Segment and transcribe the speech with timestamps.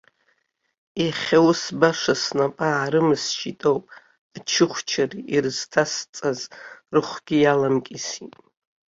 [1.03, 3.85] Иахьа, ус баша, снапы аарымысшьит ауп,
[4.37, 6.39] ачыхәчар ирызҭасҵаз
[6.93, 8.33] рыхәгьы иаламкьысит.